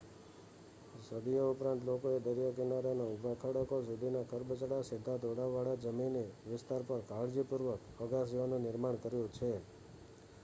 સદીઓ 1.07 1.41
ઉપરાંત 1.47 1.83
લોકોએ 1.83 2.13
દરિયાકિનારાના 2.21 3.09
ઊભા 3.09 3.33
ખડકો 3.41 3.77
સુધીના 3.81 4.23
ખરબચડા 4.25 4.79
સીધા 4.83 5.17
ઢોળાવવાળા 5.17 5.81
જમીની 5.83 6.25
વિસ્તાર 6.47 6.85
પર 6.85 7.03
કાળજીપૂર્વક 7.07 8.01
અગાશીઓનું 8.01 8.65
નિર્માણ 8.65 9.01
કર્યું 9.01 9.31
છે 9.33 9.51